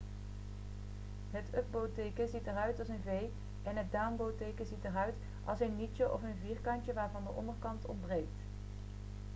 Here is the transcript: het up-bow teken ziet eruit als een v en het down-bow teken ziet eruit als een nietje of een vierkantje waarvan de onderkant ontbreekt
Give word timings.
het 1.31 1.55
up-bow 1.55 1.93
teken 1.93 2.27
ziet 2.27 2.47
eruit 2.47 2.79
als 2.79 2.87
een 2.87 3.01
v 3.03 3.09
en 3.63 3.75
het 3.75 3.91
down-bow 3.91 4.37
teken 4.37 4.65
ziet 4.65 4.83
eruit 4.83 5.15
als 5.45 5.59
een 5.59 5.75
nietje 5.75 6.13
of 6.13 6.23
een 6.23 6.39
vierkantje 6.45 6.93
waarvan 6.93 7.23
de 7.23 7.29
onderkant 7.29 7.85
ontbreekt 7.85 8.41